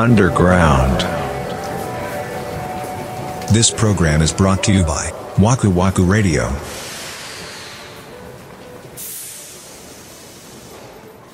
[0.00, 1.00] underground.
[3.52, 6.48] This program is brought to you by Waku Waku Radio.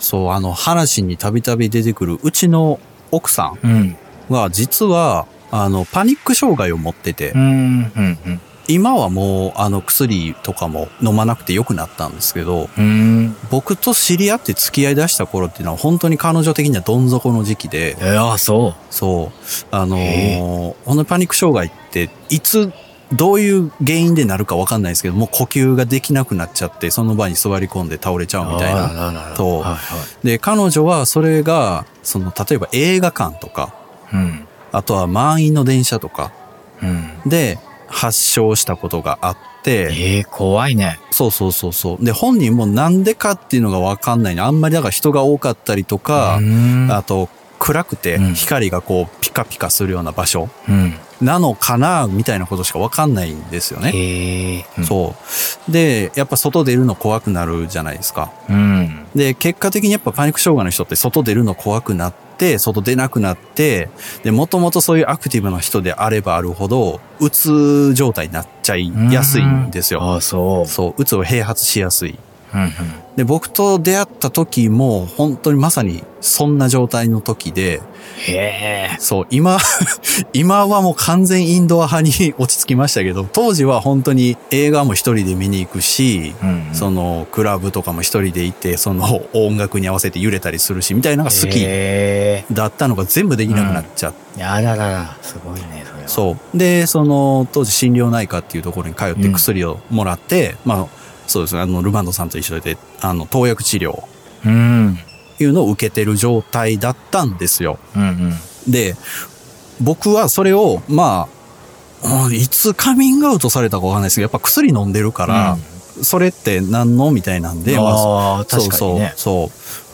[0.00, 2.80] そう、あの、話にたびたび出てくるうちの
[3.12, 3.71] 奥さうん。
[3.91, 3.96] ん
[4.29, 7.41] は、実は、あの、パニック障害を持っててう、ん。
[7.41, 8.19] うん。
[8.27, 8.41] うん。
[8.69, 13.37] 今はもう、あの、薬とかも飲まなくてよくなったんですけど、うん。
[13.50, 22.73] 僕と知り合って付き合い出した頃っていうのは、本当に彼女的にはどん底の時期で、いや、そそう、あのへー、本当にパニック障害って、いつ、
[23.13, 28.51] どういう原因でなるかわかんないですけど、もう呼吸ができなくなっちゃって、その場に座り込んで倒れちゃう。
[28.51, 28.82] うみたいあな。
[28.82, 29.76] ららららそうはいは
[30.25, 33.75] で、彼女はそれが、その、例えば映画館とか、
[34.12, 34.17] い。
[34.17, 34.48] うん。
[34.73, 36.33] あとは満員の電車とか
[36.83, 37.12] うん。
[37.27, 40.98] で発症したことがあって、ええ怖いね。
[41.11, 42.05] そうそうそうそう。
[42.05, 44.45] で、本人もなんでかっていうのがわかんないの。
[44.45, 46.89] あんまりだから人が多かったりとかう、ん。
[46.92, 47.28] あと
[47.59, 50.95] 暗くてうん光がこうピカピカするような場所うん。
[51.20, 53.91] なのかな、みたいなことしかわかんないんですよね。
[53.92, 54.64] へえ。
[54.84, 55.14] そ
[55.69, 55.73] う。
[55.73, 58.31] で、やっぱ外出るの怖くなるじゃないですか。
[58.51, 59.07] うん。
[59.14, 62.26] で、結果的にやっぱパニック障害の人って外出るの怖くなって、
[62.59, 63.89] 外出なくなって、
[64.23, 70.03] で、もともとそういうアクティブな人であればあるほど、うつ状態になっちゃいやすいんですよ。
[70.03, 70.67] ああ、そう。
[70.67, 72.19] そう、うつを併発しやすい。
[72.57, 72.71] うんうん。
[73.17, 77.81] で、僕と出会った時も、本当にまさにそんな状態の時で、
[78.27, 78.97] へえ。
[78.98, 79.59] そう、今、
[80.33, 86.69] 今はもう完全インドア派に 落ち着きましたけど、当時は本当に映画も一人で見に行くし、うん。
[86.73, 94.45] そのクラブとかも一人で行って、その音楽に合わせて揺れたりするし、みたいなのが好きへだったのが全部できなくなっちゃって、え。
[94.45, 96.09] あららら、すごいね、それは。
[96.09, 96.59] そう。
[96.59, 104.03] で、その当時心療内科っていうところに通って薬をもらって、まあ、そうですね、あの、ルマンドさんと一緒で、あの、投薬治療
[104.45, 104.99] うん。
[105.39, 107.79] いうのを受けてる状態だったんですよ。
[107.95, 108.07] うんう
[108.69, 108.73] ん。
[108.73, 108.97] で、
[109.81, 111.29] 僕はそれを、ま
[112.03, 115.57] あ、うんいつカミングアウトされたかわかんないですけど、やっぱ薬飲んでるから、
[116.03, 118.77] それって何のみたいなんで、まあああ、確かにね。
[118.77, 119.51] そうそう、そ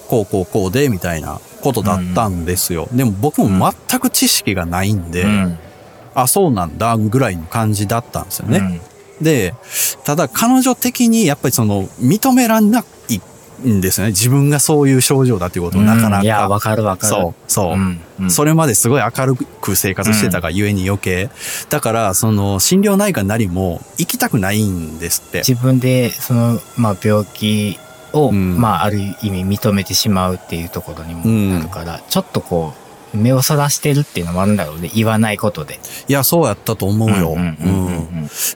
[0.07, 2.89] う、こうこうこうで、みたいなことだったんですよ。
[2.93, 5.59] でも僕も全く知識がないんで、うん。
[6.15, 8.81] あ、そうなんだ、ぐらいの感じだったんですよね。
[9.23, 9.55] うんで、
[10.05, 13.21] ただ彼女的にやっぱりその、認めらんない
[13.69, 14.11] んですよね。
[14.11, 16.19] 自分がそういう症状だということをなかなか。
[16.19, 17.13] うんいや、わかるわかる。
[17.13, 17.73] そう、そう。
[17.75, 18.01] うん。
[18.21, 21.31] うんそれまですごい明るく生活してたがゆえに余計。
[21.71, 25.39] だから、その、心療内科なりも行きたくないんですって。
[25.39, 27.79] 自分で、その、まあ、病気
[28.13, 32.82] を、うんまあ、ある意味認めてしまうっていうところにもなるから、ちょっとこう、
[33.15, 34.91] 目をそらしてるっていうのもあるんだろうね。
[34.95, 35.79] 言わないことで。
[36.09, 37.37] いや、そうやったと思うよ。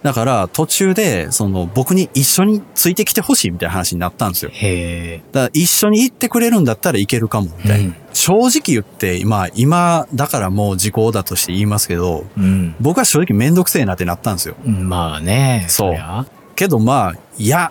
[0.03, 4.51] だから、途中で、その、僕に一緒についてきてほしいみたいな話になったんですよ。
[4.53, 7.87] へだから、一緒に行ってくれるんだったらいけるかも、みたいな。
[7.87, 12.41] うん正直言って、まあ、今、だからもう時効だとして言いますけど、え。
[12.41, 12.75] うん。
[12.81, 14.57] 僕は正直めんどくせえなってなったんですよ。
[14.65, 15.67] まあね。
[15.69, 15.97] そう
[16.55, 17.71] けどまあ、いや、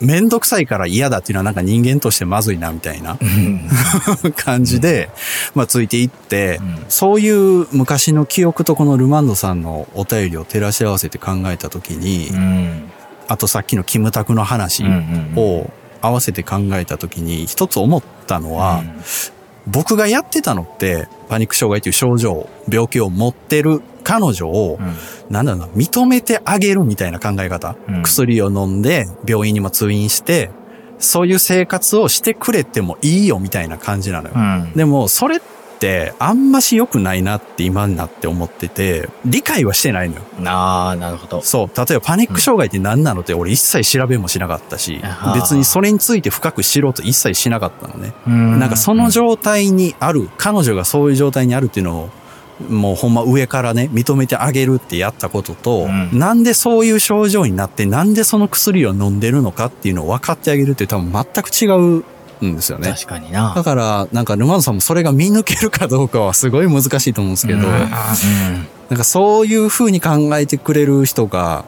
[0.00, 3.68] めんどくさいから嫌だっていうのはなんか人間としてまずいなみたいなうん。
[4.36, 5.10] 感じで、
[5.54, 12.90] まあついていって、うんそういう昔の記憶とこのルマンドさんのお便りを照らし合わせて考えたときに、うん。
[13.28, 14.84] あとさっきのキムタクの話
[15.36, 15.70] を
[16.00, 18.82] 合わせて考えたときに、一つ思ったのは、
[19.66, 24.96] 僕がやってたのって、パニック障害という症状、病気を持ってる彼女を、うん
[25.30, 27.76] なんだろうな、認めてあげるみたいな考え方。
[27.88, 30.50] うん薬を飲んで、病院にも通院して、
[30.98, 34.34] そういう生活をしてくれてもいいよみたいな感じなのよ。
[34.34, 34.72] うん。
[34.74, 35.40] でも、それっ
[35.78, 40.22] てあんまし良くないなって今になって思ってて、理解はしてないのよ。
[40.46, 41.42] ああ、なるほど。
[41.42, 41.70] そう。
[41.76, 48.14] 例えばパニック障害って何なのって俺一切調べもしなかったし、あー別にそれについて深く知ろうと一切しなかったのね。
[48.26, 52.08] ななんかその状態にある、彼女がそういう状態にあるっていうのを、
[52.68, 61.66] もうほんま上からね、認めてあげるってやったことと、うんなんでそういう症状になって、なんでその薬を飲んでるのかっていうのを分かってあげるって多分全く違
[62.42, 62.90] うんですよね。
[62.90, 63.52] 確かにな。
[63.54, 67.90] だから、なんか沼野さんもそれが見抜けるかどうかはすごい難しいと思うんですけど、うんうん
[68.88, 71.66] なんかそういう風に考えてくれる人が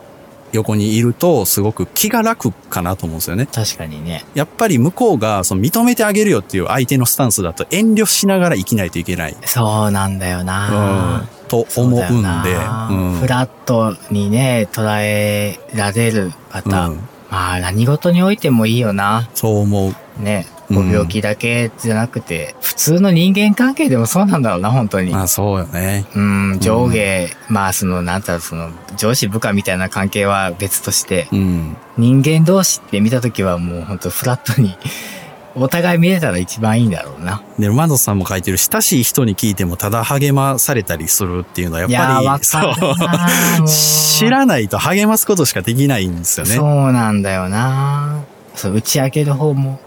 [0.52, 3.46] 横にいると、すごく気が楽かなと思うんですよね。
[3.46, 4.24] 確かにね。
[4.34, 9.36] やっぱり向こうがその認めてあげるよっていう相手のスタンスだと遠慮しながら生きないといけない。
[9.44, 10.68] そうなんだようんな。
[10.68, 16.86] うだよ思うんで、なうんフラットにね、捉えられる方。
[16.88, 19.28] うんまあ、何事においてもいいよな。
[19.34, 20.22] そう思う。
[20.22, 20.46] ね。
[20.70, 25.10] うんご病気だけじゃなくて、普通の人間関係でもそうなんだろうな、本当に。
[25.10, 26.06] まあそうよね。
[26.14, 31.76] うん、上下、まあ、その、なんだろう、その、上司部下みたいな関係は別として、うん。
[31.98, 34.78] 人間同士って見たときはもう本当フラットに
[35.56, 37.42] お互い見れたら一番いいんだろうな。
[37.58, 46.54] で、マドさんも書いてる、親しい人に聞いてもただ励まされたりするっていうのはやっぱり、そう知らないと励ますことしかできないんですよね。
[46.54, 48.22] そうなんだよな。
[48.54, 49.80] そう、打ち明ける方も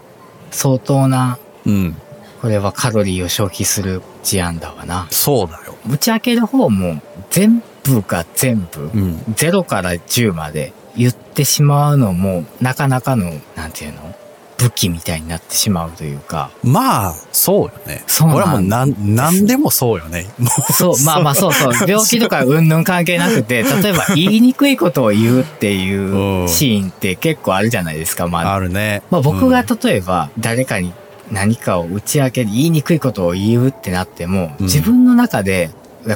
[0.54, 1.96] 相当な、うん。
[2.40, 5.06] これはカロリーを消費する事案だわな。
[5.10, 5.74] そうだよ。
[5.90, 9.16] 打ち明ける方も全部が全部、うん。
[9.34, 14.14] 0から10まで言ってしまうのも、なかなかの、なんていうの？
[14.58, 16.50] 武器みたいになってしまうというか。
[16.62, 18.04] まあ、そうよね。
[18.06, 20.26] そうなんこれはもうなん、なんでもそうよね。
[20.38, 21.72] もうそう、 まあまあそうそう。
[21.88, 28.54] 病気とかうんぬん関係なくて、例えば言いにくいことを言うっていうシーンって結構あるじゃないですか、まあ。
[28.54, 29.02] あるね。
[29.10, 30.92] まあ僕がうん例えば誰かに
[31.30, 35.70] 何かを打ち明け、言いにくいことを言うってなっても、うん自分の中で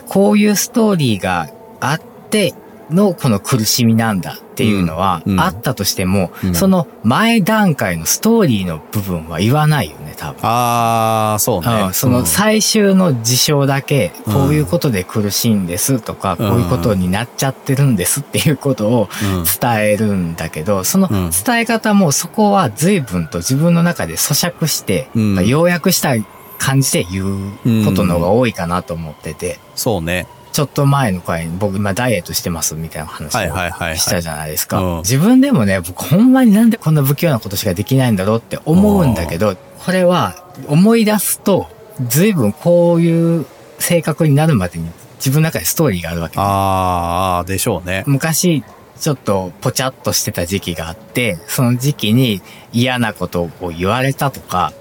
[0.08, 1.48] こういうストーリーが
[1.80, 2.00] あっ
[2.30, 2.54] て
[2.90, 5.40] のこの苦しみなんだっていうのはうんうん。
[5.40, 6.54] あったとしても、うん。
[6.54, 10.40] その前段階のストーリーの部分は言わないよね、多分。
[10.42, 11.82] ああ、そうね。
[11.86, 11.90] う。
[11.90, 19.44] ん、その最終の事象だけ、うんこういうことで苦しいんですとか、こういうことになっちゃってるんですっていうことをうん。
[19.44, 21.30] 伝えるんだけど、そのうん。
[21.30, 25.46] 伝え方もそこは随分と自分の中で咀嚼して、うん。
[25.46, 26.14] 要約した
[26.58, 30.26] 感じで言うことの方が多いかなと思ってて、そうね。
[30.58, 34.80] ちょっと前の回に僕今ダイエットしてますみたいな話をしたじゃないですか。
[34.80, 40.34] うん自分でもね、僕ほんまになんでこんな不器用なことしかできないんだろうって思うんだけど、これは
[40.66, 41.68] 思い出すと、
[42.08, 43.46] 随分こういう
[43.78, 46.40] 性格になるまでに自分の中でストーリーがあるわけ。
[46.40, 48.02] ああ、でしょうね。
[48.08, 48.64] 昔、
[48.98, 52.42] ちょっとぽちゃっとしてた時期があって、その時期に
[52.72, 54.72] 嫌なことを言われたとか。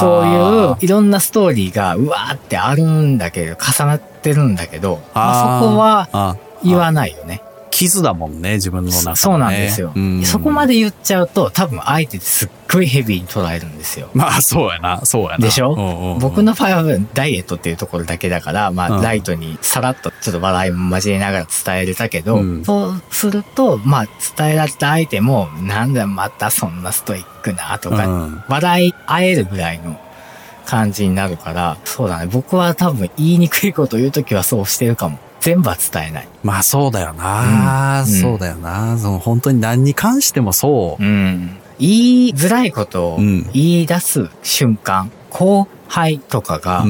[0.00, 7.42] そういういろんなストーリーがうわーってあるんだけど、重なってるんだけど、まあそこはあ言わないよね。
[7.78, 9.16] 傷だもんね、自分の中の、ね。
[9.16, 9.92] そうなんですよ。
[9.94, 14.10] うんそこまで言っちゃうと、多分相手ですっごいヘビーに捉えるんですよ。
[14.14, 15.38] まあ、そうやな、そうやな。
[15.38, 30.00] でしょ、うんうんうん僕の場合はダイエットっていうところだけだから、まうんあ、ライトにさらっとちょっと笑いも交えながら伝えれたけど、うんそうすると、まあ、伝えられた相手も、なんだまたそんなストイックなとか、うん笑い合えるぐらいの
[30.66, 32.26] 感じになるから、そうだね。
[32.26, 35.18] 僕は多分言いにくいことを言うときはそうしてるかも。
[35.40, 36.28] 全部は伝えない。
[36.42, 38.98] まあ、そうだよな、うんそうだよな。
[38.98, 41.02] その本当に何に関してもそう。
[41.02, 41.58] うん。
[41.78, 46.84] 言いづらいことをうん言い出す瞬間、後輩とかが、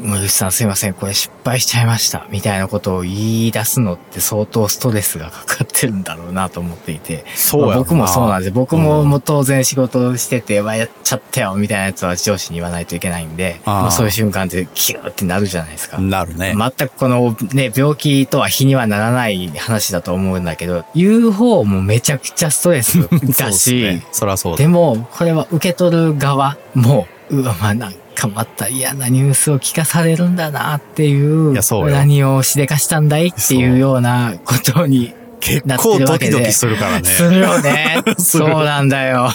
[0.00, 0.10] うん。
[0.10, 7.24] 森口さんすいません、これ失敗しちゃいました、みたいなことを言い出すのって相当ストレスがかかってるんだろうなと思っていて。
[7.34, 8.50] そうや僕もそうなんです。
[8.52, 15.98] 僕もうんもう当然仕事をしてて、わ、やっちゃったよ、みたいなやつは上司に言わないといけないんで、まあそういう瞬間ってキューってなるじゃないですか。
[15.98, 16.54] なるね。
[16.56, 23.08] 全くこのね、病気とは比にはならない話だと思うんだけど、言う方もめちゃくちゃストレス
[23.38, 24.58] だし、 ね、そりゃそうだ。
[24.58, 36.18] でも、これは受け取る側も、うわ、まあなんかまた嫌なニュースを聞かされるんだなっていう、いやそうよ何をしでかしたんだいっていうようなことに結構ド。
[36.18, 37.08] キドキするからね。
[37.08, 38.02] するよね。
[38.18, 39.30] そうなんだよ。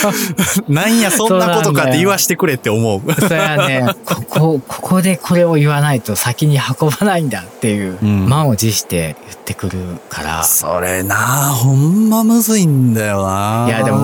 [0.68, 3.12] なんや、そんなことかって言わしてくれって思う。
[3.14, 9.78] それはね、ここ、ここでこれを言わないと先に運ばないんだっていう、うん満を持して言ってくる
[10.08, 10.44] から。
[10.44, 13.98] それなほんまむずいんだよないや、でも、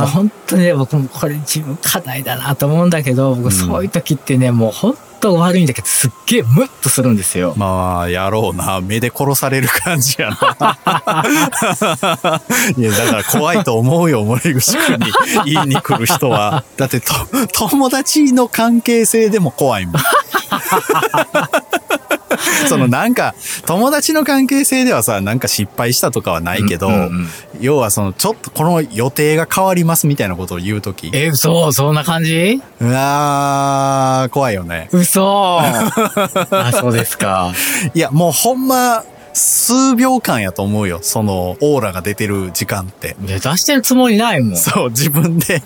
[0.00, 7.54] もう本当にね、僕もこれ自分課題だなと思うんだけど、僕そういう時ってね、もう本当悪いんだけど、すっげえムッとするんですよ。
[7.56, 8.80] まあ、やろうな。
[8.80, 10.36] 目で殺される感じやな。
[12.76, 15.06] いや、だから怖いと思うよ、森口くんに
[15.52, 16.64] 言いに来る人は。
[16.76, 17.12] だってと、
[17.52, 19.94] 友達の関係性でも怖いもん。
[22.68, 23.34] そのなんか、
[23.66, 27.28] 友達の関係性ではさ、なんか失敗したとかはないけど、うんうんうん
[27.60, 31.72] 要はその、ちょっとこの予定が変わりますみたいなことを言うとき、え、嘘？
[31.72, 32.62] そんな感じ？
[32.80, 34.88] うわー、怖いよね。
[34.92, 37.52] 嘘 あ、そうですか。
[37.92, 39.04] いや、もうほんま、
[39.34, 41.00] 数秒間やと思うよ。
[41.02, 43.14] その、オーラが出てる時間って。
[43.20, 44.56] 出してるつもりないもん。
[44.56, 45.62] そう、自分で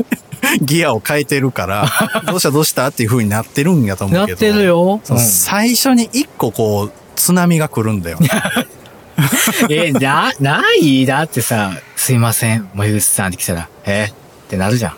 [0.63, 1.87] ギアを変えてるから、
[2.27, 4.47] どうしたどうしたっていう風になってるんやと思うけど。
[4.47, 5.01] なってるよ。
[5.05, 8.19] その最初に一個こう、津波が来るんだよ。
[9.71, 11.07] え、な、ない？
[11.07, 14.09] だってさ、すいません、森口さんって来たら、え？
[14.11, 14.13] っ
[14.49, 14.95] てなるじゃん。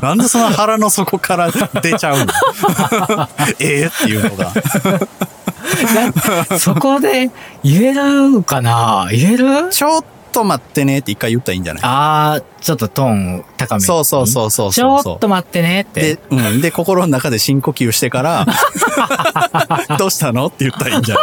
[0.00, 1.50] なんでその腹の底から
[1.82, 2.26] 出ちゃうの？
[3.58, 3.82] え？
[3.82, 4.52] えっていうのが。
[6.58, 7.30] そこで
[7.62, 9.08] 言えるかな？
[9.10, 9.68] 言える？
[9.70, 11.82] ちょっと待ってねって一回言ったらいいんじゃない？
[11.84, 13.84] あー、ちょっとトーン高めに。
[13.84, 16.00] そうそうそうそうちょっと待ってねって。
[16.16, 16.60] で、うん。
[16.60, 18.46] で、心の中で深呼吸してから、
[19.98, 21.20] どうしたのって言ったらいいんじゃな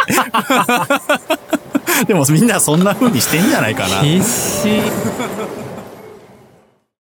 [2.01, 2.05] い？
[2.07, 3.97] でもみんなそんな風にしてんじゃないかな。
[4.01, 4.67] 必死。